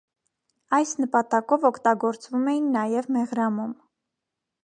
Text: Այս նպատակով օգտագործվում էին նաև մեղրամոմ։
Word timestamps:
Այս 0.77 0.93
նպատակով 1.01 1.67
օգտագործվում 1.69 2.49
էին 2.53 2.73
նաև 2.79 3.13
մեղրամոմ։ 3.17 3.77